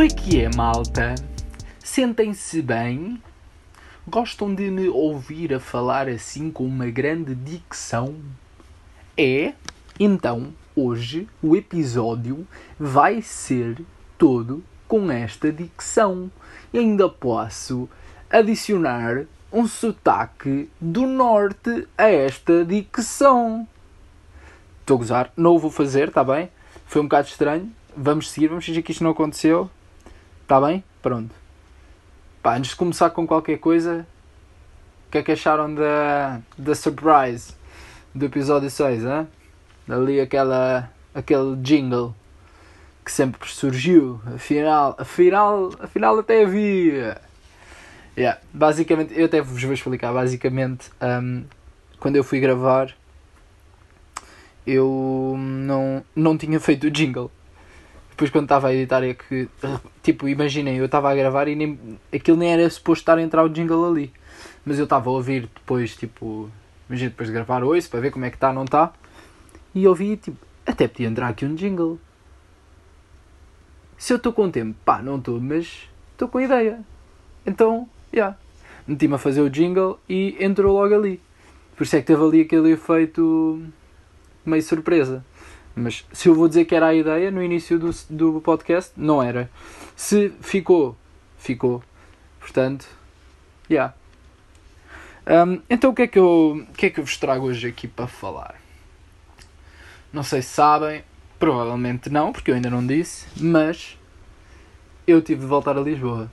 [0.00, 1.14] Como é que é, malta?
[1.78, 3.22] Sentem-se bem?
[4.08, 8.16] Gostam de me ouvir a falar assim com uma grande dicção?
[9.14, 9.52] É?
[9.98, 12.48] Então, hoje o episódio
[12.78, 13.84] vai ser
[14.16, 16.30] todo com esta dicção.
[16.72, 17.86] E ainda posso
[18.30, 23.68] adicionar um sotaque do norte a esta dicção.
[24.80, 26.48] Estou a gozar, não o vou fazer, está bem?
[26.86, 27.70] Foi um bocado estranho.
[27.94, 29.70] Vamos seguir, vamos fingir que isto não aconteceu.
[30.50, 30.82] Está bem?
[31.00, 31.32] Pronto.
[32.42, 34.04] Pá, antes de começar com qualquer coisa,
[35.06, 37.54] o que é que acharam da, da surprise
[38.12, 39.28] do episódio 6, hein?
[39.88, 42.12] Ali aquela, aquele jingle
[43.04, 44.20] que sempre surgiu.
[44.34, 47.20] Afinal, afinal, afinal até havia.
[48.18, 50.12] Yeah, basicamente, eu até vos vou explicar.
[50.12, 51.44] Basicamente, um,
[52.00, 52.92] quando eu fui gravar,
[54.66, 57.30] eu não, não tinha feito o jingle.
[58.20, 59.48] Depois, quando estava a editar, é que,
[60.02, 63.42] tipo, imaginem, eu estava a gravar e nem, aquilo nem era suposto estar a entrar
[63.42, 64.12] o jingle ali.
[64.62, 66.50] Mas eu estava a ouvir depois, tipo,
[66.86, 68.92] imagina, depois de gravar, ouço para ver como é que está, não está.
[69.74, 71.98] E ouvi, tipo, até podia entrar aqui um jingle.
[73.96, 76.78] Se eu estou com tempo, pá, não estou, mas estou com ideia.
[77.46, 78.18] Então, já.
[78.18, 78.36] Yeah.
[78.86, 81.22] Meti-me a fazer o jingle e entrou logo ali.
[81.74, 83.62] Por isso é que teve ali aquele efeito
[84.44, 85.24] meio surpresa.
[85.74, 89.22] Mas se eu vou dizer que era a ideia no início do, do podcast, não
[89.22, 89.50] era.
[89.96, 90.96] Se ficou,
[91.38, 91.82] ficou.
[92.40, 92.86] Portanto,
[93.68, 93.94] já.
[95.26, 95.46] Yeah.
[95.46, 97.68] Um, então o que, é que eu, o que é que eu vos trago hoje
[97.68, 98.56] aqui para falar?
[100.12, 101.04] Não sei se sabem,
[101.38, 103.96] provavelmente não, porque eu ainda não disse, mas
[105.06, 106.30] eu tive de voltar a Lisboa.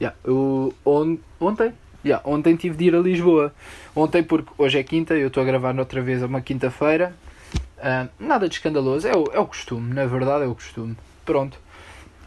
[0.00, 1.72] Yeah, eu, on, ontem,
[2.04, 3.54] yeah, ontem tive de ir a Lisboa.
[3.94, 7.14] Ontem, porque hoje é quinta, eu estou a gravar outra vez a uma quinta-feira.
[7.78, 10.96] Uh, nada de escandaloso, é o, é o costume, na verdade é o costume.
[11.24, 11.58] Pronto.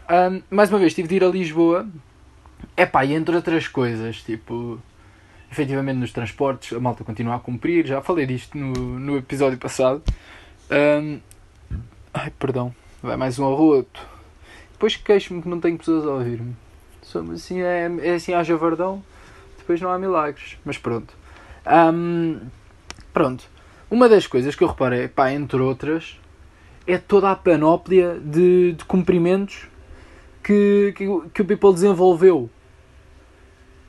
[0.05, 1.87] Uh, mais uma vez, tive de ir a Lisboa.
[2.75, 4.79] É pá, e entre outras coisas, tipo,
[5.51, 7.85] efetivamente nos transportes, a malta continua a cumprir.
[7.85, 10.01] Já falei disto no, no episódio passado.
[10.69, 11.19] Um,
[12.13, 13.99] ai, perdão, vai mais um arroto.
[14.73, 16.55] Depois queixo-me que não tenho pessoas a ouvir-me.
[17.33, 19.03] Assim, é, é assim, haja verdão,
[19.57, 20.57] depois não há milagres.
[20.63, 21.13] Mas pronto.
[21.65, 22.39] Um,
[23.11, 23.43] pronto.
[23.91, 26.19] Uma das coisas que eu reparei, pá, entre outras,
[26.85, 29.67] é toda a panóplia de, de cumprimentos
[30.43, 32.49] que, que, que o People desenvolveu.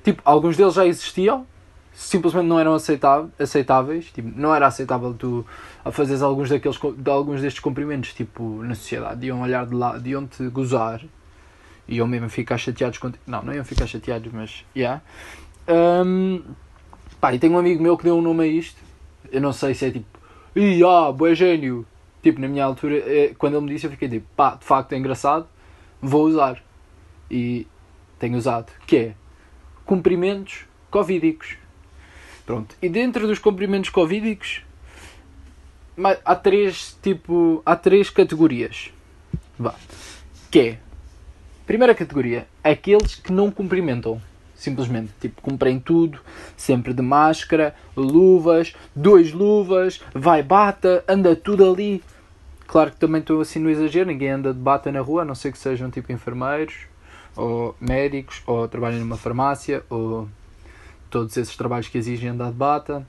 [0.02, 1.46] Tipo, alguns deles já existiam,
[1.92, 4.06] simplesmente não eram aceitáveis.
[4.06, 5.46] Tipo, não era aceitável tu
[5.84, 9.26] a fazeres alguns, daqueles, de alguns destes cumprimentos tipo, na sociedade.
[9.26, 11.02] Iam olhar de lado, iam-te gozar.
[11.86, 13.22] Iam mesmo ficar chateados contigo.
[13.26, 14.64] Não, não iam ficar chateados, mas.
[14.74, 15.02] Yeah.
[15.68, 16.42] Um,
[17.20, 18.89] pá, e tenho um amigo meu que deu um nome a isto
[19.32, 20.18] eu não sei se é tipo,
[20.54, 21.86] ih, ah, boé gênio.
[22.22, 24.92] Tipo, na minha altura, é, quando ele me disse, eu fiquei tipo, pá, de facto
[24.92, 25.46] é engraçado,
[26.00, 26.62] vou usar.
[27.30, 27.66] E
[28.18, 29.14] tenho usado, que é
[29.84, 31.56] cumprimentos covídicos.
[32.44, 32.74] Pronto.
[32.82, 34.62] E dentro dos cumprimentos covídicos,
[36.24, 38.92] há três, tipo, há três categorias.
[39.58, 39.74] Vá.
[40.50, 40.78] Que é,
[41.66, 44.20] primeira categoria, aqueles que não cumprimentam
[44.60, 45.10] simplesmente.
[45.18, 46.20] Tipo, comprem tudo,
[46.56, 52.02] sempre de máscara, luvas, dois luvas, vai bata, anda tudo ali.
[52.66, 55.34] Claro que também estou assim no exagero, ninguém anda de bata na rua, a não
[55.34, 56.74] ser que sejam tipo enfermeiros,
[57.34, 60.28] ou médicos, ou trabalhem numa farmácia, ou
[61.08, 63.04] todos esses trabalhos que exigem andar de bata.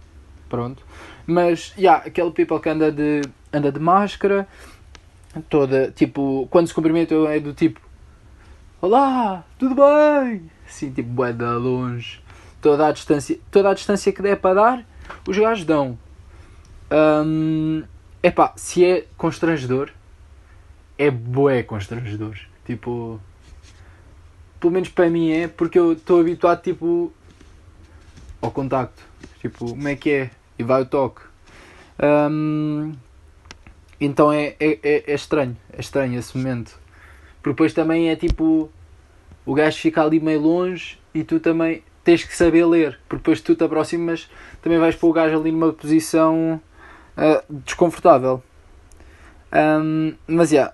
[0.50, 0.84] Pronto.
[1.28, 3.22] Mas, já, yeah, aquele people que anda de,
[3.54, 4.48] anda de máscara,
[5.50, 7.80] toda, tipo, quando se cumprimenta é do tipo
[8.82, 10.50] Olá, tudo bem?
[10.72, 12.22] Assim, tipo, bué de longe,
[12.62, 14.86] toda a distância, toda a distância que der para dar,
[15.28, 15.98] os gajos dão.
[16.92, 17.84] Um,
[18.24, 19.92] epá, se é constrangedor,
[20.98, 22.38] é bué constrangedor.
[22.66, 23.20] Tipo,
[24.60, 27.12] pelo menos para mim é, porque eu estou habituado, tipo,
[28.42, 29.02] ao contacto.
[29.40, 30.30] Tipo, como é que é?
[30.58, 31.22] E vai o toque.
[32.02, 32.94] Um,
[34.00, 36.80] então é, é, é, é estranho, é estranho esse momento.
[37.42, 38.72] Porque depois também é tipo
[39.46, 43.42] o gajo fica ali meio longe e tu também tens que saber ler, porque depois
[43.42, 44.30] tu te aproximas,
[44.62, 46.62] também vais pôr o gajo ali numa posição
[47.18, 48.42] uh, desconfortável.
[49.54, 50.74] Um, mas, já, yeah,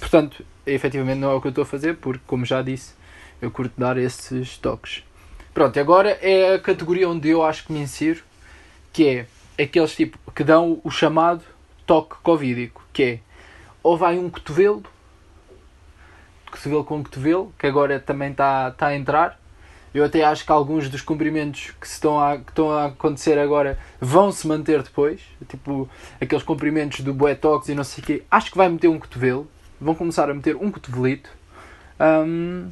[0.00, 2.94] portanto, efetivamente não é o que eu estou a fazer, porque, como já disse,
[3.40, 5.04] eu curto dar esses toques.
[5.54, 8.22] Pronto, agora é a categoria onde eu acho que me insiro,
[8.92, 9.26] que é
[9.62, 11.42] aqueles tipo que dão o chamado
[11.86, 13.18] toque covídico, que é
[13.82, 14.82] ou vai um cotovelo
[16.50, 19.38] cotovelo com cotovelo, que agora também está tá a entrar.
[19.92, 23.78] Eu até acho que alguns dos cumprimentos que, estão a, que estão a acontecer agora
[24.00, 25.20] vão se manter depois.
[25.48, 25.88] Tipo,
[26.20, 28.22] aqueles cumprimentos do Boetox e não sei o quê.
[28.30, 29.48] Acho que vai meter um cotovelo.
[29.80, 31.30] Vão começar a meter um cotovelito.
[31.98, 32.70] Um,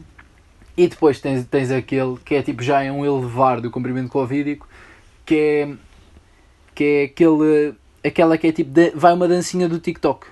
[0.76, 4.69] e depois tens, tens aquele que é tipo já é um elevar do comprimento clovídico,
[5.25, 5.75] que é,
[6.75, 7.75] que é aquele,
[8.05, 10.26] aquela que é tipo, vai uma dancinha do TikTok.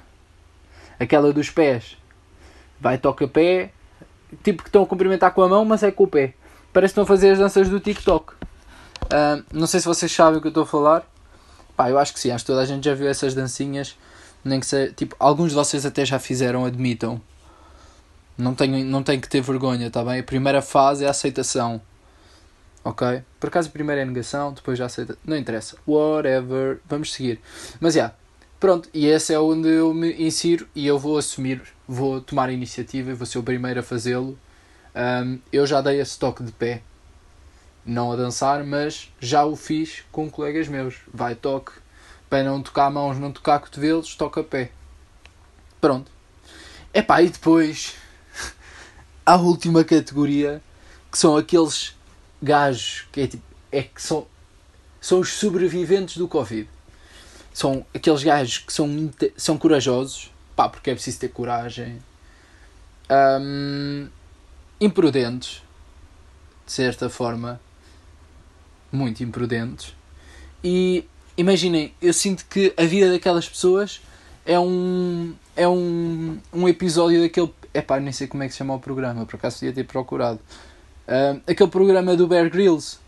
[1.00, 1.96] Aquela dos pés.
[2.84, 3.72] Vai, toca pé,
[4.42, 6.34] tipo que estão a cumprimentar com a mão, mas é com o pé.
[6.70, 8.34] Parece que estão a fazer as danças do TikTok.
[8.34, 11.10] Uh, não sei se vocês sabem o que eu estou a falar.
[11.74, 13.96] Pá, eu acho que sim, acho que toda a gente já viu essas dancinhas.
[14.44, 17.18] Nem que seja, tipo, alguns de vocês até já fizeram, admitam.
[18.36, 20.20] Não tenho, não tenho que ter vergonha, tá bem?
[20.20, 21.80] A primeira fase é a aceitação.
[22.84, 23.22] Ok?
[23.40, 25.16] Por acaso a primeira é a negação, depois já aceita.
[25.24, 25.78] Não interessa.
[25.88, 26.80] Whatever.
[26.86, 27.40] Vamos seguir.
[27.80, 28.00] Mas já.
[28.00, 28.16] Yeah,
[28.64, 28.88] pronto.
[28.94, 33.10] E esse é onde eu me insiro e eu vou assumir, vou tomar a iniciativa
[33.10, 34.38] e vou ser o primeiro a fazê-lo.
[34.96, 36.80] Um, eu já dei esse toque de pé.
[37.84, 40.96] Não a dançar, mas já o fiz com colegas meus.
[41.12, 41.72] Vai toque.
[42.30, 44.70] Para não tocar mãos, não tocar cotovelos, toca pé.
[45.78, 46.10] Pronto.
[46.94, 47.96] Epá, e depois
[49.26, 50.62] a última categoria
[51.12, 51.94] que são aqueles
[52.42, 54.26] gajos que é tipo é que são
[55.02, 56.66] são os sobreviventes do Covid.
[57.54, 62.02] São aqueles gajos que são, são corajosos, pá, porque é preciso ter coragem.
[63.10, 64.08] Um,
[64.78, 65.62] imprudentes,
[66.66, 67.58] de certa forma,
[68.92, 69.94] muito imprudentes.
[70.62, 71.06] E
[71.36, 74.02] imaginem, eu sinto que a vida daquelas pessoas
[74.44, 78.74] é um é um, um episódio daquele Epá, nem sei como é que se chama
[78.74, 80.38] o programa, por acaso podia ter procurado.
[81.08, 82.98] Uh, aquele programa do Bear Grylls,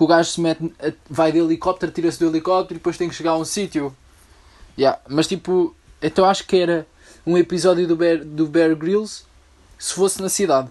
[0.00, 0.72] que o gajo se mete,
[1.10, 3.94] vai de helicóptero, tira-se do helicóptero e depois tem que chegar a um sítio.
[4.78, 6.86] Yeah, mas tipo, então acho que era
[7.26, 9.24] um episódio do Bear, do Bear Grylls
[9.78, 10.70] se fosse na cidade.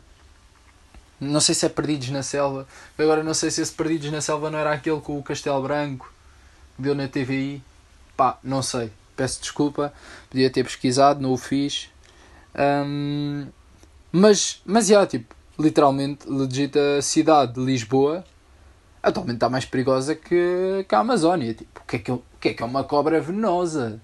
[1.20, 2.68] Não sei se é Perdidos na Selva.
[2.98, 6.12] Agora não sei se esse Perdidos na Selva não era aquele com o Castelo Branco
[6.76, 7.62] que deu na TVI.
[8.18, 8.92] Pá, não sei.
[9.16, 9.94] Peço desculpa.
[10.28, 11.92] Podia ter pesquisado, não o fiz.
[12.58, 13.46] Um,
[14.12, 18.26] mas, mas, já, tipo, literalmente, legita cidade de Lisboa
[19.02, 21.54] atualmente está mais perigosa que, que a Amazónia.
[21.54, 24.00] Tipo, o que, é que, o que é que é uma cobra venenosa?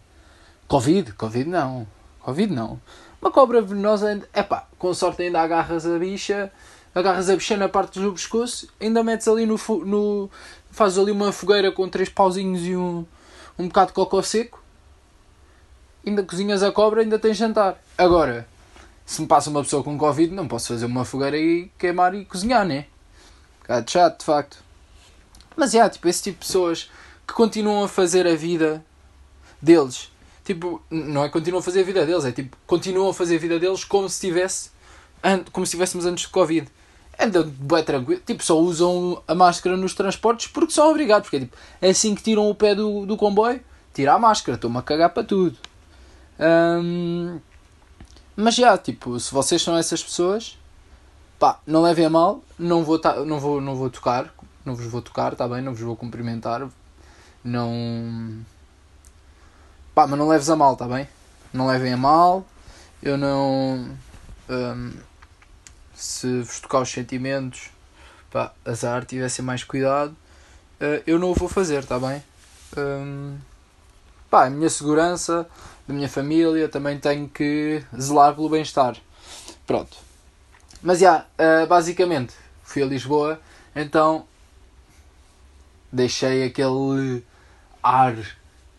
[0.68, 1.14] Covid?
[1.14, 1.88] Covid não.
[2.20, 2.80] Covid não.
[3.22, 6.52] Uma cobra venenosa, é pá, com sorte ainda agarras a bicha,
[6.94, 9.58] agarras a bicha na parte do pescoço, ainda metes ali no.
[9.86, 10.30] no
[10.72, 13.06] fazes ali uma fogueira com três pauzinhos e um,
[13.58, 14.66] um bocado de cocô seco
[16.06, 17.78] ainda cozinhas a cobra, ainda tens jantar.
[17.98, 18.48] Agora,
[19.06, 22.26] se me passa uma pessoa com Covid, não posso fazer uma fogueira e queimar e
[22.26, 22.86] cozinhar, né?
[23.62, 24.65] Bocado chato, de facto.
[25.56, 26.90] Mas é, tipo, esse tipo de pessoas
[27.28, 28.84] que continuam a fazer a vida
[29.62, 30.12] deles.
[30.44, 33.40] Tipo, não é continuam a fazer a vida deles, é tipo, continuam a fazer a
[33.40, 34.70] vida deles como se tivesse,
[35.52, 36.68] como se estivéssemos antes de Covid.
[37.20, 41.40] Andam bem tranquilo, tipo, só usam a máscara nos transportes porque são obrigados, porque é
[41.40, 43.60] tipo, é assim que tiram o pé do, do comboio,
[43.94, 45.58] tira a máscara, estou-me a cagar para tudo.
[48.36, 50.60] Mas já, tipo, se vocês são essas pessoas,
[51.40, 54.34] pá, não levem a mal, não vou, não vou, não vou tocar,
[54.66, 56.68] não vos vou tocar, tá bem, não vos vou cumprimentar,
[57.44, 58.44] não.
[59.94, 61.08] Pá, mas não leves a mal, tá bem?
[61.54, 62.46] Não levem a mal,
[63.02, 63.96] eu não.
[64.50, 64.92] Um,
[65.94, 67.70] se vos tocar os sentimentos,
[68.32, 70.12] pá, azar, tivessem mais cuidado,
[70.82, 72.22] uh, eu não o vou fazer, tá bem?
[72.76, 73.38] Um,
[74.30, 75.48] pá, a minha segurança
[75.88, 78.98] da minha família, também tenho que zelar pelo bem-estar.
[79.66, 79.96] Pronto.
[80.82, 83.40] Mas já, uh, basicamente, fui a Lisboa,
[83.76, 84.26] então
[85.96, 87.24] deixei aquele
[87.82, 88.16] ar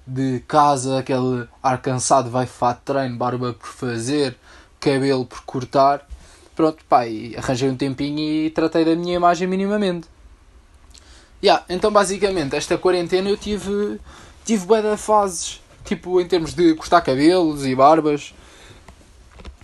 [0.06, 4.36] de casa, aquele ar cansado, vai fato treino, barba por fazer,
[4.78, 6.06] cabelo por cortar.
[6.54, 10.08] Pronto, pá, e arranjei um tempinho e tratei da minha imagem minimamente.
[11.42, 14.00] Yeah, então basicamente esta quarentena eu tive
[14.44, 18.34] tive bué fases tipo, em termos de cortar cabelos e barbas.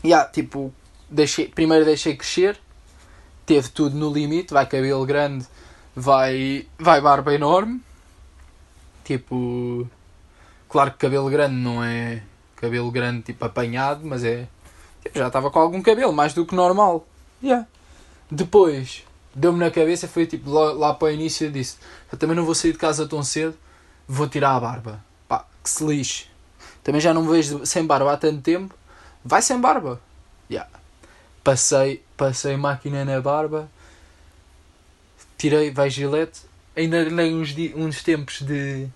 [0.05, 0.73] Yeah, tipo,
[1.11, 2.59] deixei, primeiro deixei crescer,
[3.45, 5.47] teve tudo no limite, vai cabelo grande,
[5.95, 7.81] vai, vai barba enorme.
[9.05, 9.89] Tipo,
[10.69, 12.23] claro que cabelo grande não é
[12.57, 14.47] cabelo grande tipo apanhado, mas é.
[15.03, 17.07] Tipo, já estava com algum cabelo, mais do que normal.
[17.43, 17.67] Yeah.
[18.31, 21.77] Depois, deu-me na cabeça, foi tipo lá, lá para o início, eu disse:
[22.11, 23.57] Eu também não vou sair de casa tão cedo,
[24.07, 25.13] vou tirar a barba
[25.63, 26.27] que se lixe.
[26.83, 28.75] Também já não me vejo sem barba há tanto tempo.
[29.25, 30.01] Vai sem barba.
[30.51, 30.69] Yeah.
[31.45, 33.71] Passei, passei máquina na barba.
[35.43, 36.43] Tirei, vai gilete.
[36.77, 38.87] Ainda dei uns, uns tempos de,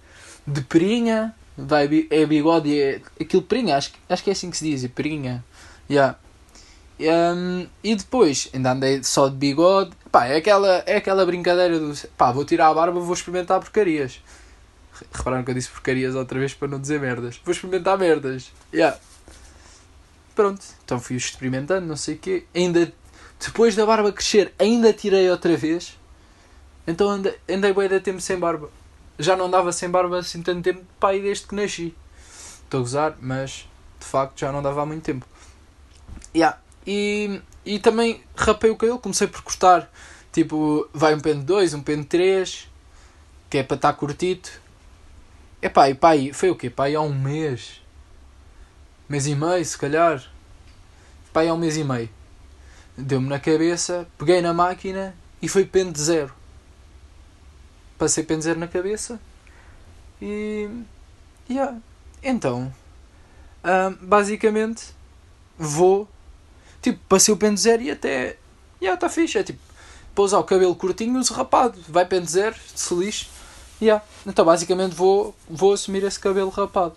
[0.46, 1.34] de perinha.
[1.58, 2.80] Vai, é bigode.
[2.80, 4.86] É, aquilo perinha, acho, acho que é assim que se diz.
[4.92, 5.44] Perinha.
[5.90, 6.16] Yeah.
[7.00, 9.90] Um, e depois ainda andei só de bigode.
[10.12, 14.22] Pá, é aquela, é aquela brincadeira do pá, vou tirar a barba, vou experimentar porcarias.
[15.12, 17.40] Repararam que eu disse porcarias outra vez para não dizer merdas.
[17.44, 18.52] Vou experimentar merdas.
[18.72, 18.96] Yeah.
[20.32, 22.44] pronto, então fui experimentando, não sei o quê.
[22.54, 22.92] Ainda,
[23.44, 25.96] depois da barba crescer, ainda tirei outra vez.
[26.86, 28.70] Então andei, andei bem de tempo sem barba.
[29.18, 31.94] Já não andava sem barba assim tanto tempo, pai, desde que nasci.
[32.64, 35.26] Estou a gozar, mas de facto já não dava há muito tempo.
[36.34, 36.58] Yeah.
[36.86, 39.90] E, e também rapei o cabelo, comecei por cortar.
[40.32, 42.68] Tipo, vai um pente 2, um pente 3,
[43.48, 44.48] que é para estar curtido.
[45.62, 46.68] Epá, e pai, foi o quê?
[46.68, 47.80] Pai, há um mês.
[49.08, 50.22] Mês e meio, se calhar.
[51.32, 52.10] Pai, há um mês e meio.
[52.98, 56.35] Deu-me na cabeça, peguei na máquina e foi pente zero.
[57.98, 59.20] Passei pente zero na cabeça
[60.20, 60.68] e.
[61.48, 61.78] Yeah.
[62.22, 62.72] Então,
[64.00, 64.94] basicamente,
[65.58, 66.08] vou.
[66.82, 68.36] Tipo, passei o pente zero e até.
[68.80, 69.38] Yeah, está fixe.
[69.38, 69.60] É tipo,
[70.14, 71.78] para usar o cabelo curtinho, uso rapado.
[71.88, 73.26] Vai pente zero, se lixe.
[73.80, 74.04] Yeah.
[74.26, 76.94] Então, basicamente, vou, vou assumir esse cabelo rapado.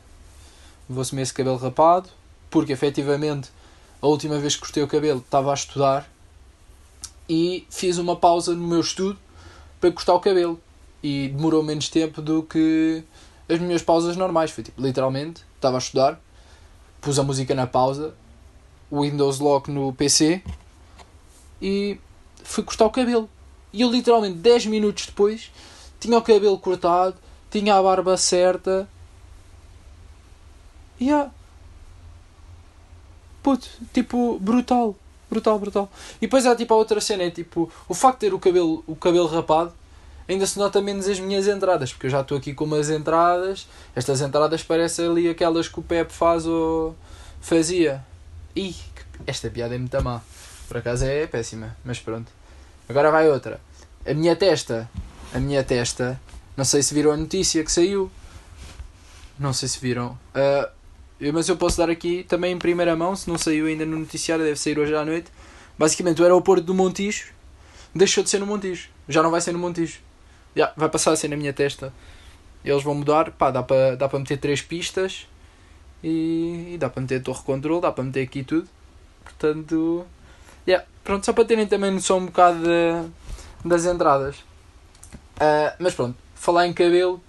[0.88, 2.10] Vou assumir esse cabelo rapado,
[2.50, 3.50] porque efetivamente
[4.02, 6.10] a última vez que cortei o cabelo estava a estudar
[7.28, 9.20] e fiz uma pausa no meu estudo
[9.80, 10.60] para cortar o cabelo.
[11.02, 13.04] E demorou menos tempo do que
[13.48, 14.52] as minhas pausas normais.
[14.52, 16.20] Foi tipo, literalmente, estava a estudar,
[17.02, 18.14] pus a música na pausa,
[18.92, 20.42] Windows Lock no PC
[21.62, 22.00] e
[22.44, 23.30] fui cortar o cabelo.
[23.72, 25.52] E eu literalmente 10 minutos depois
[26.00, 27.16] tinha o cabelo cortado,
[27.52, 28.88] tinha a barba certa.
[31.00, 31.32] E yeah.
[33.44, 34.96] Puto, tipo, brutal.
[35.30, 35.90] Brutal, brutal.
[36.18, 38.84] E depois há tipo a outra cena, é tipo, o facto de ter o cabelo,
[38.88, 39.74] o cabelo rapado
[40.30, 43.68] ainda se nota menos as minhas entradas, porque eu já estou aqui com umas entradas,
[43.96, 46.96] estas entradas parecem ali aquelas que o Pepe faz ou
[47.42, 48.06] fazia.
[48.56, 48.76] Ih,
[49.26, 50.22] esta piada é muito má.
[50.68, 52.32] Por acaso é péssima, mas pronto.
[52.88, 53.60] Agora vai outra.
[54.06, 54.90] A minha testa,
[55.34, 56.20] a minha testa,
[56.56, 58.12] não sei se viram a notícia que saiu.
[59.40, 60.18] Não sei se viram.
[60.36, 63.98] Uh, mas eu posso dar aqui também em primeira mão, se não saiu ainda no
[63.98, 65.32] noticiário, deve sair hoje à noite.
[65.78, 67.32] Basicamente, o aeroporto do Montijo
[67.96, 68.90] deixou de ser no Montijo.
[69.08, 70.09] Já não vai ser no Montijo.
[70.56, 71.94] Yeah, vai passar a ser na minha testa.
[72.64, 75.28] Eles vão mudar, pá, dá para dá meter três pistas
[76.04, 78.68] e, e dá para meter torre controle, dá para meter aqui tudo.
[79.24, 80.06] Portanto,
[80.68, 83.10] yeah, pronto, só para terem também noção um bocado de,
[83.64, 84.38] das entradas.
[85.38, 87.22] Uh, mas pronto, falar em cabelo,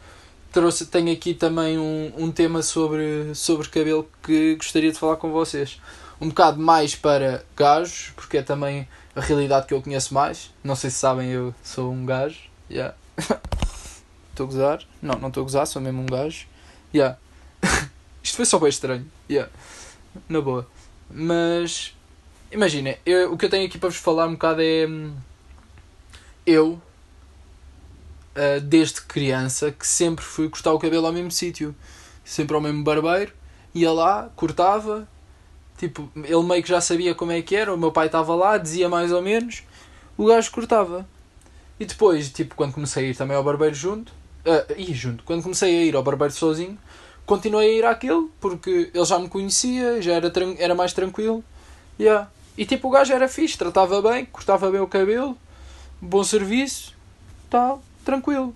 [0.52, 5.30] trouxe, tenho aqui também um, um tema sobre, sobre cabelo que gostaria de falar com
[5.30, 5.80] vocês.
[6.20, 10.50] Um bocado mais para gajos, porque é também a realidade que eu conheço mais.
[10.62, 12.38] Não sei se sabem, eu sou um gajo.
[12.70, 12.94] Yeah.
[14.30, 14.82] Estou a gozar?
[15.02, 16.46] Não, não estou a gozar, sou mesmo um gajo.
[16.94, 17.18] Yeah.
[18.22, 19.06] Isto foi só bem estranho.
[19.28, 19.50] Yeah.
[20.28, 20.66] Na boa.
[21.10, 21.94] Mas
[22.50, 25.14] imagina, eu, o que eu tenho aqui para vos falar um bocado é hum,
[26.46, 26.80] eu
[28.36, 31.74] uh, desde criança que sempre fui cortar o cabelo ao mesmo sítio,
[32.24, 33.32] sempre ao mesmo barbeiro,
[33.74, 35.08] ia lá, cortava,
[35.76, 38.58] tipo, ele meio que já sabia como é que era, o meu pai estava lá,
[38.58, 39.62] dizia mais ou menos,
[40.16, 41.06] o gajo cortava.
[41.80, 44.12] E depois, tipo, quando comecei a ir também ao barbeiro junto,
[44.44, 46.78] uh, junto, quando comecei a ir ao barbeiro sozinho,
[47.24, 51.42] continuei a ir àquele, porque ele já me conhecia, já era, era mais tranquilo.
[51.98, 52.28] Yeah.
[52.58, 55.38] E tipo, o gajo era fixe, tratava bem, cortava bem o cabelo,
[56.02, 56.94] bom serviço,
[57.48, 58.54] tal, tranquilo.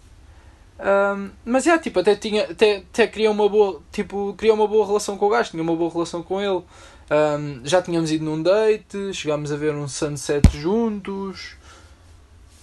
[0.79, 4.69] Um, mas é, yeah, tipo, até, tinha, até, até queria uma boa, tipo, queria uma
[4.69, 6.63] boa relação com o gajo, tinha uma boa relação com ele.
[7.11, 11.57] Um, já tínhamos ido num date, chegámos a ver um sunset juntos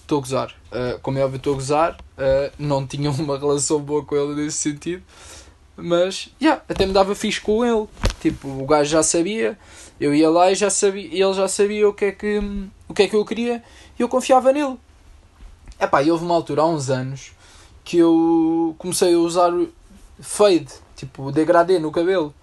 [0.02, 0.54] estou a gozar.
[0.70, 1.92] Uh, como é óbvio, estou a gozar.
[2.16, 5.02] Uh, não tinha uma relação boa com ele nesse sentido.
[5.76, 7.88] Mas, yeah, até me dava fixe com ele.
[8.20, 9.58] Tipo, o gajo já sabia.
[9.98, 12.38] Eu ia lá e já sabia, ele já sabia o que é que,
[12.88, 13.62] o que, é que eu queria.
[13.98, 14.76] E eu confiava nele.
[15.80, 17.32] Epá, e houve uma altura, há uns anos,
[17.84, 19.50] que eu comecei a usar
[20.20, 20.72] fade.
[20.96, 22.34] Tipo, degradê no cabelo.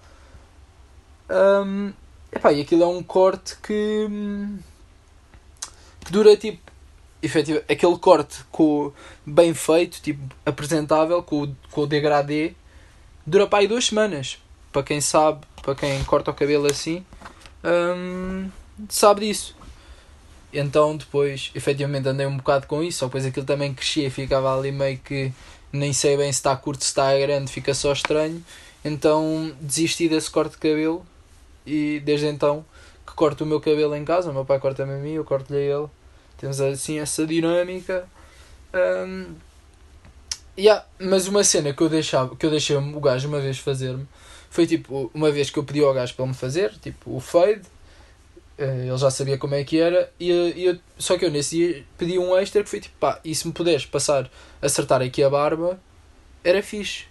[1.30, 1.92] Um,
[2.32, 4.08] epá, e aquilo é um corte que...
[6.04, 6.69] Que dura tipo
[7.22, 8.92] efetivo, aquele corte com,
[9.24, 12.54] bem feito, tipo, apresentável, com, com o degradê,
[13.26, 14.38] dura para aí duas semanas.
[14.72, 17.04] Para quem sabe, para quem corta o cabelo assim,
[17.64, 18.48] hum,
[18.88, 19.56] sabe disso.
[20.52, 24.98] Então depois, efetivamente, andei um bocado com isso, depois aquilo também crescia ficava ali meio
[24.98, 25.32] que
[25.72, 28.44] nem sei bem se está curto, se está grande, fica só estranho.
[28.84, 31.06] Então desisti desse corte de cabelo
[31.66, 32.64] e desde então
[33.06, 35.58] que corto o meu cabelo em casa, o meu pai corta-me a mim, eu corto-lhe
[35.58, 35.88] a ele
[36.40, 38.08] temos assim essa dinâmica.
[38.74, 39.34] Um,
[40.58, 44.06] yeah, mas uma cena que eu, deixava, que eu deixei o gajo uma vez fazer-me
[44.48, 47.62] foi tipo, uma vez que eu pedi ao gajo para me fazer, tipo, o fade,
[48.58, 50.28] eh, ele já sabia como é que era, e,
[50.64, 53.46] eu, só que eu nesse dia pedi um extra que foi tipo, pá, e se
[53.46, 54.28] me puderes passar,
[54.60, 55.80] acertar aqui a barba,
[56.42, 57.04] era fixe.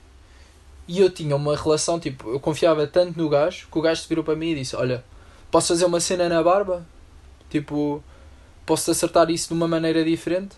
[0.85, 4.09] E eu tinha uma relação, tipo, eu confiava tanto no gajo que o gajo se
[4.09, 5.03] virou para mim e disse: Olha,
[5.51, 6.85] posso fazer uma cena na barba?
[7.49, 8.03] Tipo,
[8.69, 10.55] posso acertar isso de uma maneira diferente?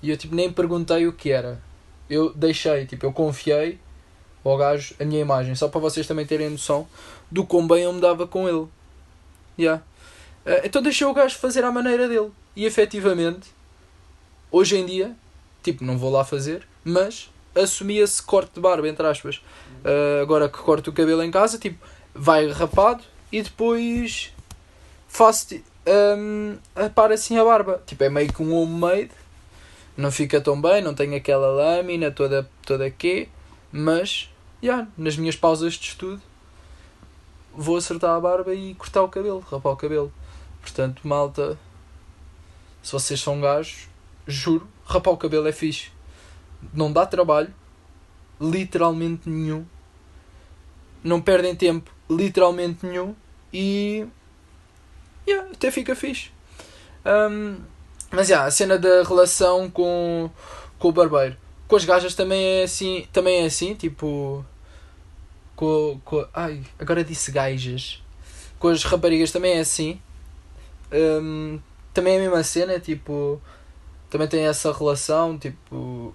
[0.00, 1.60] E eu tipo nem perguntei o que era.
[2.08, 3.80] Eu deixei, tipo, eu confiei
[4.44, 6.86] ao gajo a minha imagem, só para vocês também terem noção
[7.28, 8.68] do quão bem eu me dava com ele.
[9.58, 9.82] Yeah.
[10.46, 12.30] Uh, então deixei o gajo fazer à maneira dele.
[12.54, 13.48] E efetivamente,
[14.48, 15.16] hoje em dia,
[15.60, 19.42] tipo, não vou lá fazer, mas assumi esse corte de barba, entre aspas.
[19.84, 21.84] Uh, agora que corto o cabelo em casa, tipo,
[22.14, 24.32] vai rapado e depois
[25.08, 26.58] faço um,
[26.94, 27.82] para assim a barba.
[27.86, 29.10] Tipo, é meio que um homemade,
[29.96, 33.28] não fica tão bem, não tem aquela lâmina toda, toda aqui,
[33.72, 34.30] mas,
[34.62, 36.22] yeah, nas minhas pausas de estudo,
[37.52, 40.12] vou acertar a barba e cortar o cabelo, rapar o cabelo.
[40.60, 41.58] Portanto, malta,
[42.82, 43.88] se vocês são gajos,
[44.26, 45.90] juro, rapar o cabelo é fixe.
[46.72, 47.52] Não dá trabalho,
[48.40, 49.64] literalmente nenhum.
[51.02, 53.14] Não perdem tempo, literalmente nenhum.
[53.52, 54.06] E.
[55.28, 56.30] Yeah, até fica fixe.
[57.04, 57.58] Um,
[58.10, 60.30] mas yeah, a cena da relação com,
[60.78, 61.36] com o barbeiro.
[61.66, 63.06] Com as gajas também é assim.
[63.12, 64.42] Também é assim, tipo.
[65.54, 68.02] Com, com, ai, agora disse gajas.
[68.58, 70.00] Com as raparigas também é assim.
[70.90, 71.60] Um,
[71.92, 73.38] também é a mesma cena, tipo.
[74.08, 76.14] Também tem essa relação, tipo.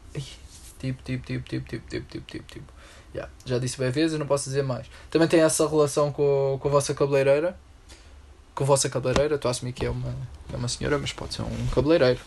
[0.79, 2.74] Tipo, tipo, tipo, tipo, tipo, tipo, tipo, tipo, tipo.
[3.13, 4.88] Yeah, já disse bem vezes, não posso dizer mais.
[5.12, 7.55] Também tem essa relação com, com a vossa cabeleireira.
[8.55, 10.15] Com a vossa cabeleireira, estou a assumir que é uma,
[10.51, 12.19] é uma senhora, mas pode ser um cabeleireiro,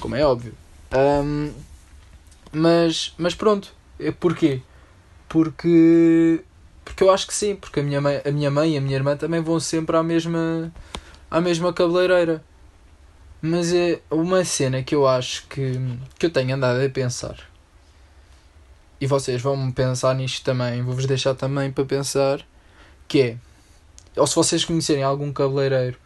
[0.00, 0.54] como é óbvio.
[0.94, 1.52] Um,
[2.52, 4.60] mas, mas pronto, é porquê?
[5.28, 6.44] Porque,
[6.84, 8.94] porque eu acho que sim, porque a minha, mãe, a minha mãe e a minha
[8.94, 10.72] irmã também vão sempre à mesma,
[11.30, 12.44] à mesma cabeleireira.
[13.40, 15.80] Mas é uma cena que eu acho que,
[16.18, 17.36] que eu tenho andado a pensar.
[19.00, 22.46] E vocês vão pensar nisto também, vou-vos deixar também para pensar,
[23.08, 23.36] que é,
[24.16, 25.98] ou se vocês conhecerem algum cabeleireiro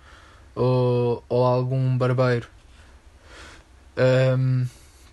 [0.55, 2.49] ou, ou algum barbeiro,
[4.39, 4.67] um,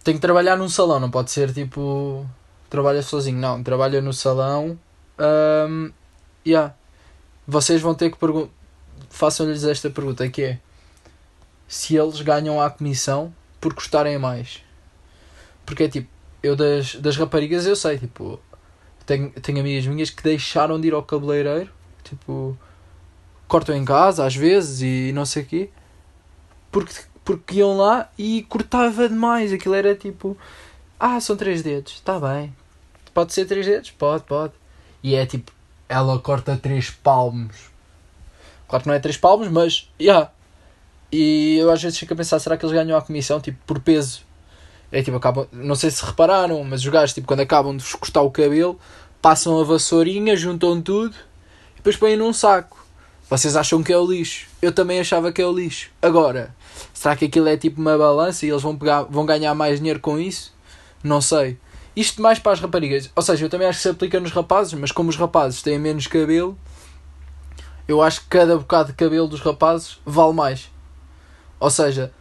[0.04, 2.26] tem que trabalhar num salão, não pode ser tipo,
[2.70, 4.78] trabalha sozinho, não, trabalha no salão,
[5.70, 5.92] um,
[6.46, 6.74] yeah.
[7.48, 8.52] vocês vão ter que perguntar,
[9.10, 10.60] façam-lhes esta pergunta, que é,
[11.68, 14.62] se eles ganham a comissão por custarem mais.
[15.66, 16.10] Porque é tipo,
[16.42, 18.40] eu das, das raparigas eu sei, tipo,
[19.06, 21.70] tenho, tenho amigas minhas que deixaram de ir ao cabeleireiro,
[22.04, 22.58] tipo,
[23.48, 25.70] cortam em casa às vezes e não sei o quê,
[26.72, 29.54] porque, porque iam lá e cortava demais.
[29.54, 30.38] Aquilo era tipo,
[31.00, 32.56] ah, são três dedos, está bem.
[33.14, 33.92] Pode ser três dedos?
[33.92, 34.54] Pode, pode.
[35.04, 35.52] E é tipo,
[35.88, 37.72] ela corta três palmos.
[38.68, 40.32] Claro que não é três palmos, mas, yeah,
[41.12, 43.80] e eu às vezes fico a pensar, será que eles ganham a comissão tipo por
[43.80, 44.24] peso?
[44.92, 47.94] É tipo, acabam, não sei se repararam, mas os gajos tipo, quando acabam de vos
[47.94, 48.80] cortar o cabelo,
[49.22, 51.16] passam a vassourinha, juntam tudo
[51.74, 52.83] e depois põem num saco.
[53.30, 54.48] Vocês acham que é o lixo?
[54.62, 55.90] Eu também achava que é o lixo.
[56.02, 56.56] Agora,
[56.94, 60.00] será que aquilo é tipo uma balança e eles vão, pegar, vão ganhar mais dinheiro
[60.00, 60.54] com isso?
[61.04, 61.58] Não sei.
[61.96, 63.10] Isto mais para as raparigas.
[63.16, 65.80] Ou seja, eu também acho que se aplica nos rapazes, mas como os rapazes têm
[65.80, 66.58] menos cabelo,
[67.88, 70.70] eu acho que cada bocado de cabelo dos rapazes vale mais.
[71.60, 72.12] Ou seja,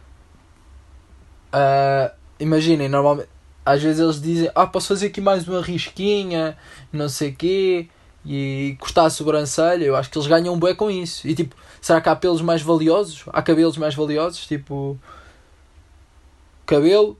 [1.53, 3.29] uh, imaginem, normalmente,
[3.65, 6.57] às vezes eles dizem, ah, posso fazer aqui mais uma risquinha,
[6.91, 7.87] não sei quê,
[8.25, 11.27] e cortar a sobrancelha, eu acho que eles ganham um bué com isso.
[11.27, 13.23] E tipo, será que há pelos mais valiosos?
[13.27, 14.45] Há cabelos mais valiosos?
[14.47, 14.97] Tipo,
[16.65, 17.17] cabelo,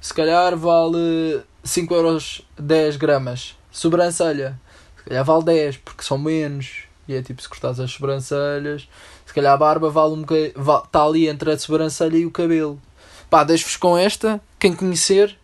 [0.00, 3.56] se calhar vale 5 euros 10 gramas.
[3.70, 4.60] Sobrancelha,
[4.96, 6.84] se calhar vale 10, porque são menos.
[7.06, 8.88] E é tipo, se cortares as sobrancelhas,
[9.26, 10.52] se calhar a barba vale um bocadinho.
[10.84, 12.80] Está ali entre a sobrancelha e o cabelo.
[13.28, 14.40] Pá, deixo-vos com esta.
[14.58, 15.38] Quem conhecer,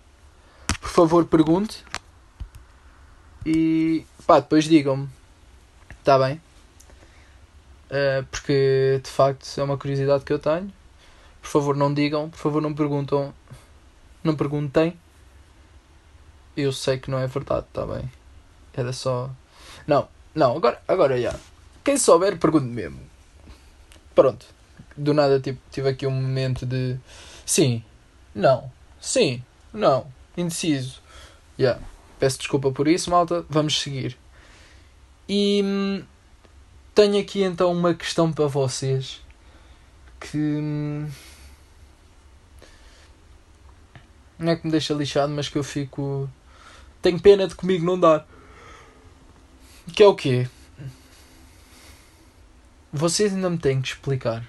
[0.81, 1.85] por favor, pergunte.
[3.45, 5.09] E pá, depois digam-me.
[5.99, 6.41] Está bem?
[7.91, 10.73] Uh, porque de facto é uma curiosidade que eu tenho.
[11.41, 12.29] Por favor, não digam.
[12.31, 13.33] Por favor, não perguntam.
[14.25, 14.99] Não perguntem.
[16.57, 18.11] Eu sei que não é verdade, está bem?
[18.75, 19.31] Era só.
[19.87, 21.35] Não, não, agora, agora já.
[21.85, 23.07] Quem souber, pergunte mesmo
[24.17, 24.47] pronto,
[24.97, 26.97] do nada tipo, tive aqui um momento de
[27.45, 27.85] sim,
[28.35, 31.01] não, sim, não, indeciso.
[31.59, 31.81] Yeah.
[32.19, 33.45] Peço desculpa por isso, malta.
[33.49, 34.17] Vamos seguir.
[35.29, 36.03] E hum,
[36.95, 39.23] tenho aqui então uma questão para vocês
[40.21, 41.09] que hum,
[44.39, 46.29] não é que me deixa lixado, mas que eu fico.
[47.03, 48.27] Tenho pena de comigo não dar.
[49.95, 50.49] Que é o quê?
[52.97, 54.43] vocês ainda me têm que explicar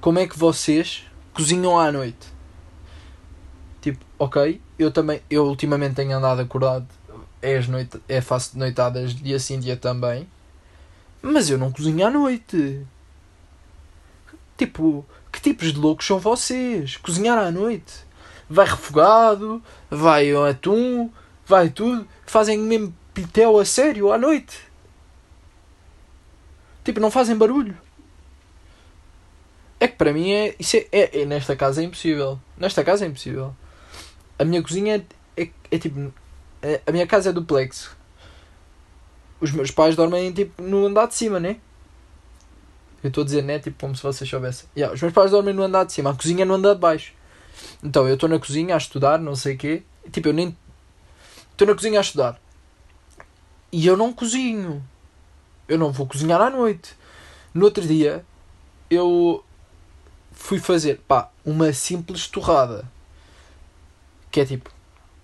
[0.00, 1.04] como é que vocês
[1.34, 2.32] cozinham à noite.
[3.80, 6.86] Tipo, ok, eu também, eu ultimamente tenho andado acordado,
[7.40, 10.28] é, as noite, é faço noitadas dia sim, dia também,
[11.20, 12.84] mas eu não cozinho à noite.
[14.56, 16.96] Tipo, que tipos de loucos são vocês?
[16.96, 18.04] Cozinhar à noite?
[18.48, 21.10] Vai refogado, vai atum,
[21.46, 22.06] vai tudo.
[22.26, 24.58] Fazem mesmo pitel a sério à noite.
[26.84, 27.76] Tipo, não fazem barulho.
[29.80, 32.38] É que para mim é, isso é, é, é nesta casa é impossível.
[32.56, 33.54] Nesta casa é impossível.
[34.42, 36.12] A minha cozinha é, é, é tipo.
[36.60, 37.90] é- a minha casa é duplex.
[39.40, 41.58] Os meus pais dormem tipo no andar de cima, né?
[43.04, 44.68] Eu estou a dizer né, tipo como se vocês soubessem.
[44.76, 46.80] Yeah, os meus pais dormem no andar de cima, a cozinha é no andar de
[46.80, 47.12] baixo.
[47.84, 49.84] Então eu estou na cozinha a estudar, não sei o quê.
[50.10, 50.56] Tipo, eu nem.
[51.52, 52.40] Estou na cozinha a estudar.
[53.70, 54.82] E eu não cozinho.
[55.68, 56.96] Eu não vou cozinhar à noite.
[57.54, 58.26] No outro dia,
[58.90, 59.44] eu
[60.32, 62.84] fui fazer, pá, uma simples torrada.
[64.32, 64.70] Que é tipo,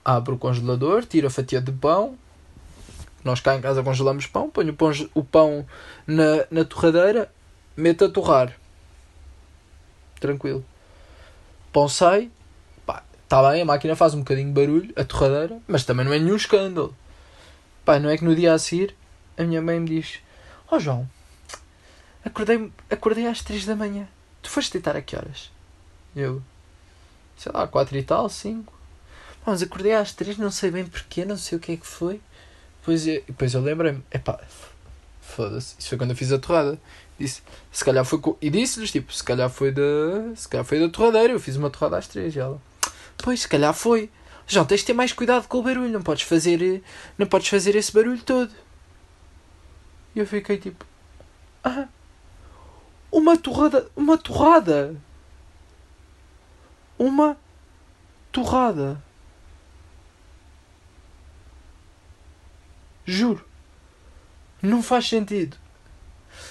[0.05, 2.17] abro o congelador, tiro a fatia de pão.
[3.25, 4.77] Nós cá em casa congelamos pão, ponho
[5.15, 5.67] o pão,
[6.07, 7.29] na, na torradeira,
[7.77, 8.55] meto a torrar.
[10.21, 10.65] Tranquilo.
[11.73, 12.31] Pão sai,
[13.25, 16.19] está bem, a máquina faz um bocadinho de barulho, a torradeira, mas também não é
[16.19, 16.97] nenhum escândalo.
[17.85, 18.95] Pá, não é que no dia a seguir
[19.37, 20.21] a minha mãe me diz:
[20.71, 21.09] Ó oh, João,
[22.25, 24.09] acordei, acordei às 3 da manhã.
[24.43, 25.51] Tu foste deitar a que horas?
[26.15, 26.43] Eu,
[27.37, 28.78] sei lá, 4 e tal, 5.
[29.47, 32.21] Mas acordei às 3, não sei bem porquê, não sei o que é que foi.
[32.81, 34.39] Depois eu, depois eu lembrei-me: epá,
[35.21, 36.79] foda-se, isso foi quando eu fiz a torrada.
[37.19, 38.21] Disse, se calhar foi.
[38.21, 39.83] co- E disse-lhes: tipo, se calhar foi da.
[40.37, 42.35] Se calhar foi da torradeira, eu fiz uma torrada às 3.
[42.37, 42.61] E ela,
[43.17, 44.11] pois, se calhar foi.
[44.47, 46.83] João, tens de ter mais cuidado com o barulho, não podes fazer,
[47.19, 48.51] não podes fazer esse barulho todo.
[50.15, 50.87] E eu fiquei tipo,
[51.63, 51.87] ah,
[53.13, 54.97] uma torrada, uma torrada,
[56.99, 57.37] uma
[58.33, 59.03] torrada.
[63.11, 63.43] Juro,
[64.61, 65.57] não faz sentido.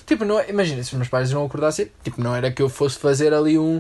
[0.08, 2.68] Tipo, não é, imagina se os meus pais não acordassem, tipo, não era que eu
[2.68, 3.80] fosse fazer ali um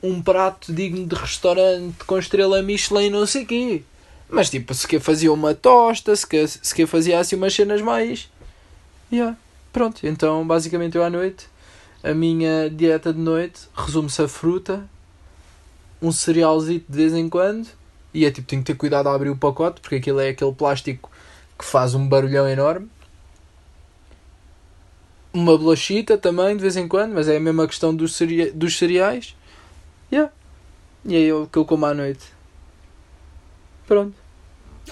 [0.00, 3.82] um prato digno de restaurante com estrela Michelin não sei quê.
[4.28, 7.80] Mas tipo, se que fazia uma tosta, se que, se que fazia assim umas cenas
[7.80, 8.28] mais.
[9.12, 9.36] Yeah.
[9.72, 11.48] Pronto, então basicamente eu à noite,
[12.02, 14.88] a minha dieta de noite resume-se a fruta,
[16.00, 17.66] um cerealzito de vez em quando,
[18.14, 20.52] e é tipo, tenho que ter cuidado a abrir o pacote, porque aquilo é aquele
[20.52, 21.10] plástico
[21.62, 22.90] que faz um barulhão enorme.
[25.32, 28.76] Uma bolachita também, de vez em quando, mas é a mesma questão dos, cerea dos
[28.76, 29.36] cereais.
[30.12, 30.32] Yeah.
[31.04, 32.32] E é o que eu como à noite.
[33.86, 34.12] Pronto.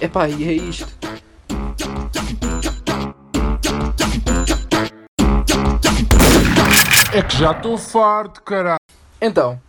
[0.01, 0.89] Epá, e é isto.
[7.13, 8.79] É que já estou farto, caralho.
[9.21, 9.61] Então,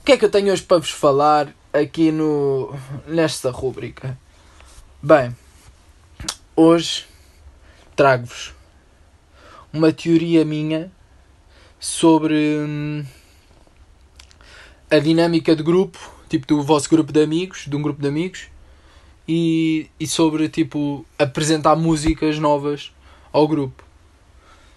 [0.00, 2.74] o que é que eu tenho hoje para vos falar aqui no
[3.06, 4.18] nesta rúbrica?
[5.02, 5.36] Bem,
[6.56, 7.06] hoje
[7.96, 8.54] trago-vos
[9.72, 10.90] uma teoria minha
[11.80, 13.04] sobre hum,
[14.90, 18.46] a dinâmica de grupo, tipo do vosso grupo de amigos, de um grupo de amigos,
[19.26, 22.92] e, e sobre tipo apresentar músicas novas
[23.32, 23.82] ao grupo.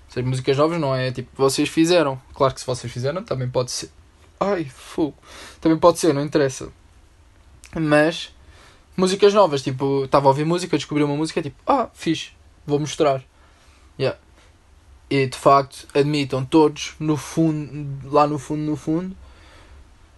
[0.09, 2.19] Seja, músicas novas não é tipo vocês fizeram.
[2.33, 3.91] Claro que se vocês fizeram também pode ser.
[4.39, 5.15] Ai, fogo.
[5.61, 6.71] Também pode ser, não interessa.
[7.75, 8.33] Mas
[8.97, 12.31] músicas novas, tipo, estava a ouvir música, descobri uma música, tipo, ah, fixe,
[12.65, 13.23] vou mostrar.
[13.97, 14.19] Yeah.
[15.09, 19.15] E de facto, admitam todos, no fundo, lá no fundo, no fundo,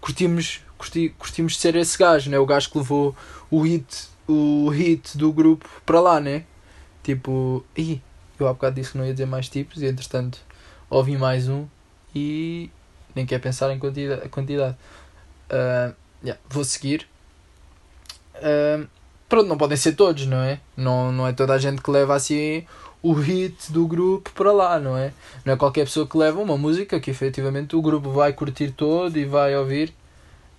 [0.00, 2.38] curtimos, curti, curtimos de ser esse gajo, né?
[2.38, 3.14] O gajo que levou
[3.50, 6.44] o hit, o hit do grupo para lá, né?
[7.02, 8.00] Tipo, ih,
[8.38, 10.38] eu há bocado disse que não ia dizer mais tipos e entretanto
[10.88, 11.66] ouvi mais um
[12.14, 12.70] e
[13.14, 14.28] nem quer pensar em quantidade.
[14.28, 14.76] quantidade.
[15.48, 17.06] Ah, yeah, vou seguir.
[19.28, 20.58] Pronto, não podem ser todos, não é?
[20.76, 22.64] Não, não é toda a gente que leva assim
[23.02, 25.12] o hit do grupo para lá, não é?
[25.44, 29.16] Não é qualquer pessoa que leva uma música que efetivamente o grupo vai curtir todo
[29.16, 29.94] e vai ouvir.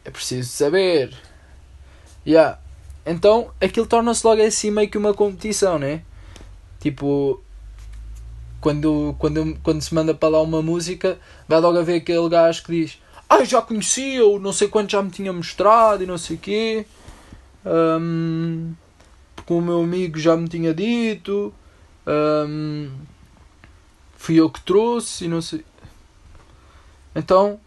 [0.03, 1.13] É preciso saber.
[2.25, 2.59] Yeah.
[3.05, 6.01] Então aquilo torna-se logo assim meio que uma competição, né?
[6.79, 7.41] Tipo,
[8.59, 12.63] quando, quando, quando se manda para lá uma música, vai logo a ver aquele gajo
[12.63, 16.17] que diz: Ah, já conhecia, ou não sei quanto já me tinha mostrado e não
[16.17, 16.85] sei o quê,
[17.65, 18.73] Ahm,
[19.35, 21.53] porque o meu amigo já me tinha dito,
[22.05, 22.89] Ahm,
[24.17, 25.63] fui eu que trouxe e não sei.
[27.15, 27.59] Então,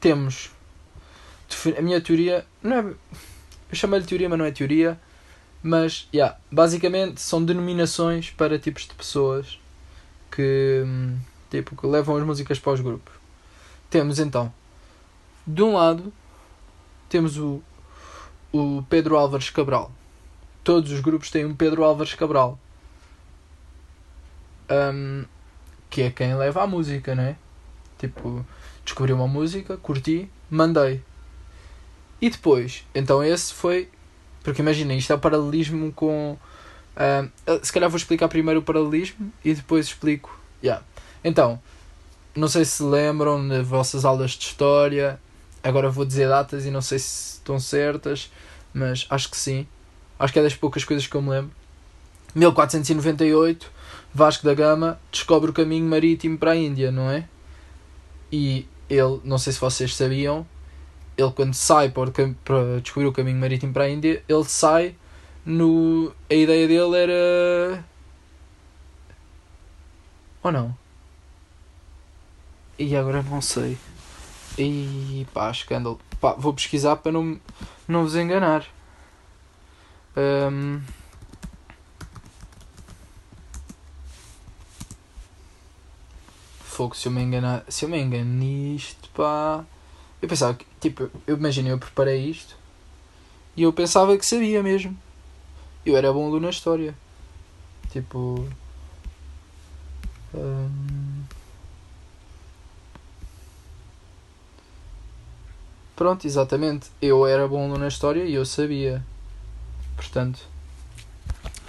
[0.00, 0.50] temos
[1.76, 2.96] a minha teoria, não é, eu
[3.72, 4.98] chamei-lhe teoria, mas não é teoria.
[5.60, 9.58] Mas, yeah, basicamente são denominações para tipos de pessoas
[10.30, 10.84] que,
[11.50, 13.12] tipo, que levam as músicas para os grupos.
[13.90, 14.52] Temos então,
[15.46, 16.12] de um lado,
[17.08, 17.60] temos o,
[18.52, 19.92] o Pedro Álvares Cabral.
[20.64, 22.58] Todos os grupos têm um Pedro Álvares Cabral.
[24.70, 25.24] Hum,
[25.88, 27.36] que é quem leva a música, né?
[27.98, 28.44] Tipo,
[28.84, 31.02] descobri uma música, curti, mandei.
[32.20, 33.88] E depois, então esse foi.
[34.42, 36.36] Porque imaginem, isto é o paralelismo com.
[36.96, 37.28] ah,
[37.62, 40.38] se calhar vou explicar primeiro o paralelismo e depois explico.
[40.62, 40.84] Yeah.
[41.22, 41.60] Então,
[42.34, 45.20] não sei se lembram das vossas aulas de história.
[45.62, 48.30] Agora vou dizer datas e não sei se estão certas,
[48.72, 49.66] mas acho que sim.
[50.18, 51.50] Acho que é das poucas coisas que eu me lembro.
[52.34, 53.70] 1498,
[54.14, 57.28] Vasco da Gama descobre o caminho marítimo para a Índia, não é?
[58.30, 60.46] E ele, não sei se vocês sabiam,
[61.16, 62.10] ele quando sai para,
[62.44, 64.94] para descobrir o caminho marítimo para a Índia, ele sai
[65.44, 66.12] no.
[66.30, 67.84] A ideia dele era.
[70.42, 70.76] Ou não?
[72.78, 73.76] E agora não sei.
[74.58, 76.00] E pá, escândalo.
[76.20, 77.40] Pá, vou pesquisar para não,
[77.86, 78.66] não vos enganar.
[80.16, 80.80] Ahm.
[86.60, 87.64] Fogo, se eu me enganar.
[87.68, 89.64] Se eu me engano nisto, pá.
[90.20, 92.56] Eu pensava que, tipo, eu imagino, eu preparei isto
[93.58, 94.96] e eu pensava que sabia mesmo.
[95.84, 96.94] Eu era bom aluno na história.
[97.90, 98.48] Tipo.
[100.32, 101.07] hum,
[105.98, 106.86] Pronto, exatamente.
[107.02, 109.02] Eu era bom na história e eu sabia.
[109.96, 110.38] Portanto.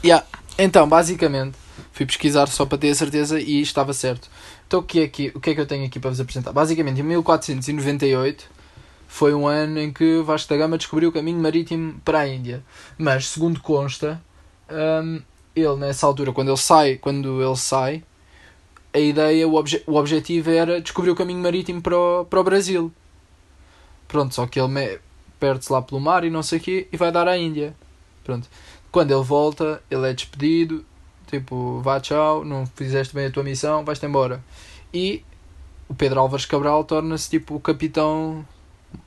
[0.06, 0.24] Yeah.
[0.56, 1.58] Então, basicamente,
[1.92, 4.30] fui pesquisar só para ter a certeza e estava certo.
[4.68, 6.52] Então, o que, é que, o que é que eu tenho aqui para vos apresentar?
[6.52, 8.46] Basicamente, em 1498
[9.08, 12.64] foi um ano em que Vasco da Gama descobriu o caminho marítimo para a Índia.
[13.00, 14.22] Mas, segundo consta,
[14.70, 15.24] hum,
[15.56, 18.04] ele nessa altura, quando ele sai, quando ele sai,
[18.94, 22.44] a ideia, o, obje, o objetivo era descobrir o caminho marítimo para o, para o
[22.44, 22.94] Brasil.
[24.10, 25.00] Pronto, só que ele
[25.40, 27.74] perde-se lá pelo mar e não sei o quê e vai dar à Índia.
[28.24, 28.50] Pronto.
[28.92, 30.84] Quando ele volta, ele é despedido,
[31.28, 34.44] tipo, vá tchau, não fizeste bem a tua missão, vais-te embora.
[34.92, 35.24] E
[35.88, 38.46] o Pedro Álvares Cabral torna-se tipo o capitão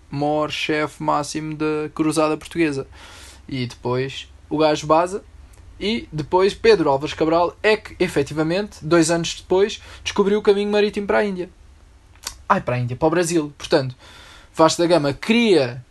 [0.08, 2.86] maior chefe máximo da cruzada portuguesa.
[3.48, 5.24] E depois o gajo baza
[5.80, 11.08] e depois Pedro Álvares Cabral é que, efetivamente, dois anos depois, descobriu o caminho marítimo
[11.08, 11.50] para a Índia.
[12.48, 13.52] Ai, para a Índia, para o Brasil.
[13.58, 13.96] Portanto,
[14.54, 15.84] Vasco da Gama queria,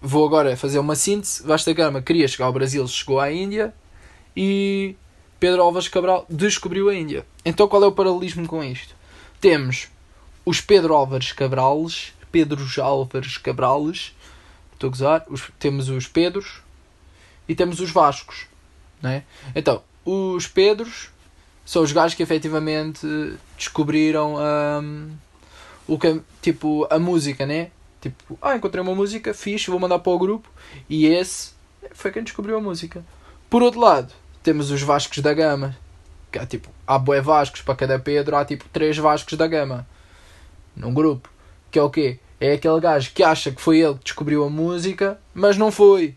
[0.00, 3.72] vou agora fazer uma síntese, Vasco da Gama queria chegar ao Brasil, chegou à Índia
[4.36, 4.94] e
[5.40, 7.24] Pedro Álvares Cabral descobriu a Índia.
[7.44, 8.94] Então qual é o paralelismo com isto?
[9.40, 9.88] Temos
[10.44, 14.14] os Pedro Álvares Cabrales, Pedros Álvares Cabrales,
[14.72, 16.60] estou a gozar, os- temos os Pedros
[17.48, 18.46] e temos os Vascos.
[19.02, 19.22] É?
[19.54, 21.08] Então, os Pedros
[21.64, 23.06] são os gajos que efetivamente
[23.56, 25.10] descobriram hum,
[25.86, 27.70] o que, tipo, a música, né?
[28.04, 30.46] Tipo, ah, encontrei uma música, fixe, vou mandar para o grupo.
[30.90, 31.52] E esse
[31.92, 33.02] foi quem descobriu a música.
[33.48, 34.12] Por outro lado,
[34.42, 35.74] temos os Vascos da Gama.
[36.30, 39.86] Que há tipo, há bué Vascos para cada Pedro, há tipo três Vascos da Gama.
[40.76, 41.30] Num grupo.
[41.70, 42.18] Que é o quê?
[42.38, 46.14] É aquele gajo que acha que foi ele que descobriu a música, mas não foi.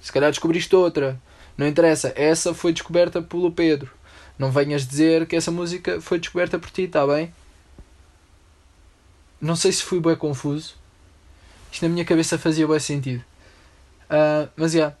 [0.00, 1.20] Se calhar descobriste outra.
[1.56, 3.92] Não interessa, essa foi descoberta pelo Pedro.
[4.36, 7.32] Não venhas dizer que essa música foi descoberta por ti, está bem?
[9.40, 10.77] Não sei se fui bem confuso.
[11.72, 13.24] Isto na minha cabeça fazia bem sentido.
[14.08, 14.92] Ah, mas já.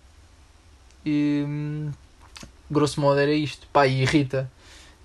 [1.04, 1.90] E hum,
[2.70, 3.66] grosso modo era isto.
[3.72, 4.50] Pá, irrita.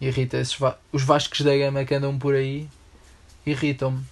[0.02, 2.67] Irrita esses va- os Vascos da Gama que andam por aí.
[3.45, 4.04] Irritam-me.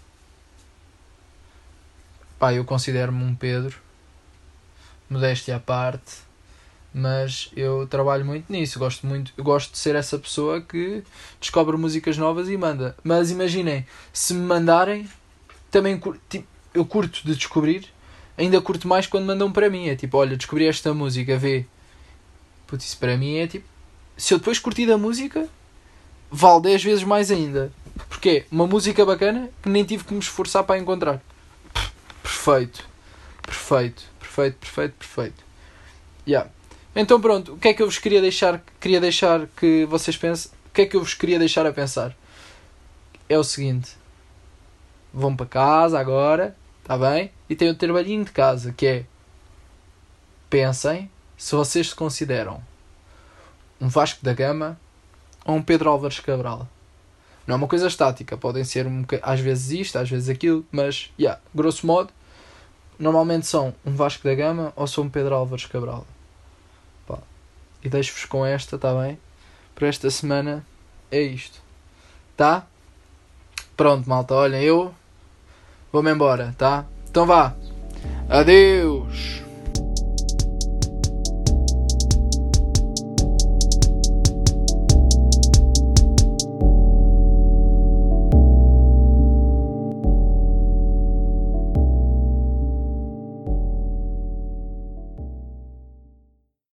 [2.40, 3.78] Pá, eu considero-me um Pedro.
[5.10, 6.18] Modéstia à parte.
[6.94, 8.80] Mas eu trabalho muito nisso.
[8.80, 9.32] Gosto muito.
[9.42, 11.04] Gosto de ser essa pessoa que
[11.40, 12.96] descobre músicas novas e manda.
[13.04, 15.10] Mas imaginem, se me mandarem,
[15.70, 17.88] também tipo, eu curto de descobrir.
[18.38, 19.88] Ainda curto mais quando mandam para mim.
[19.88, 21.66] É tipo, olha, descobri esta música, vê.
[22.68, 23.66] Putz, isso para mim é tipo.
[24.18, 25.48] Se eu depois curtir da música,
[26.30, 27.72] vale 10 vezes mais ainda.
[28.08, 31.22] Porque é uma música bacana que nem tive que me esforçar para encontrar.
[32.24, 32.88] Perfeito.
[33.44, 34.04] Perfeito.
[34.20, 35.44] Perfeito, perfeito, perfeito.
[36.26, 36.50] Yeah.
[36.96, 40.52] Então pronto, o que é que eu vos queria deixar, queria deixar que vocês pensem?
[40.68, 42.16] O que é que eu vos queria deixar a pensar?
[43.28, 43.92] É o seguinte.
[45.14, 47.32] Vão para casa agora, está bem?
[47.50, 49.06] E tem o trabalhinho de casa, que é
[50.50, 52.62] pensem se vocês se consideram
[53.80, 54.80] um Vasco da Gama
[55.46, 56.68] ou um Pedro Álvares Cabral.
[57.48, 61.12] Não é uma coisa estática, podem ser um, às vezes isto, às vezes aquilo, mas,
[61.20, 62.14] yeah, grosso modo,
[63.00, 66.06] normalmente são um Vasco da Gama ou são um Pedro Álvares Cabral.
[67.08, 67.18] Pá.
[67.84, 69.18] E deixo-vos com esta, está bem?
[69.74, 70.66] Para esta semana
[71.10, 71.60] é isto.
[72.38, 72.68] Tá?
[73.76, 74.94] Pronto, malta, olhem, eu
[75.92, 76.86] vou-me embora, tá?
[77.10, 77.54] Então vá.
[78.30, 79.42] Adeus.